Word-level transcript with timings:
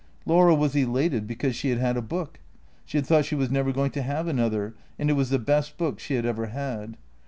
Laura 0.25 0.55
was 0.55 0.75
elated 0.75 1.27
because 1.27 1.55
she 1.55 1.69
had 1.69 1.77
had 1.77 1.95
a 1.95 2.01
book. 2.01 2.39
She 2.85 2.97
had 2.97 3.05
thought 3.05 3.23
she 3.23 3.35
was 3.35 3.51
never 3.51 3.71
going 3.71 3.91
to 3.91 4.01
have 4.01 4.27
another, 4.27 4.73
and 4.97 5.11
it 5.11 5.13
was 5.13 5.29
the 5.29 5.37
best 5.37 5.77
book 5.77 5.99
she 5.99 6.15
had 6.15 6.25
ever 6.25 6.47
had. 6.47 6.97